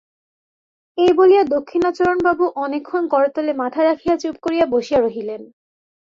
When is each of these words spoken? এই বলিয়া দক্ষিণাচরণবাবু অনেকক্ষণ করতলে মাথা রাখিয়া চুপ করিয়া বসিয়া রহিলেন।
এই 0.97 1.11
বলিয়া 1.13 1.43
দক্ষিণাচরণবাবু 1.55 2.45
অনেকক্ষণ 2.55 3.03
করতলে 3.07 3.51
মাথা 3.53 3.81
রাখিয়া 3.83 4.15
চুপ 4.17 4.35
করিয়া 4.41 4.65
বসিয়া 4.65 4.99
রহিলেন। 5.01 5.41